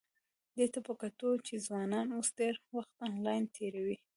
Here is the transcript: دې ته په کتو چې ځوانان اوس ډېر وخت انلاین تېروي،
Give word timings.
دې 0.57 0.65
ته 0.73 0.79
په 0.87 0.93
کتو 1.01 1.29
چې 1.47 1.63
ځوانان 1.65 2.07
اوس 2.17 2.29
ډېر 2.39 2.55
وخت 2.75 2.93
انلاین 3.07 3.43
تېروي، 3.55 3.97